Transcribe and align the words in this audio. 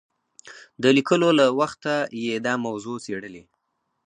د 0.83 0.85
لیکلو 0.97 1.29
له 1.39 1.45
وخته 1.59 1.93
یې 2.23 2.35
دا 2.45 2.53
موضوع 2.65 2.97
څېړلې. 3.05 3.43